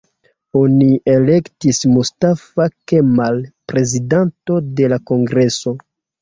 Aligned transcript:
Oni 0.59 0.85
elektis 1.15 1.81
Mustafa 1.97 2.67
Kemal 2.93 3.37
prezidanto 3.73 4.59
de 4.81 4.91
la 4.95 5.01
kongreso. 5.13 5.77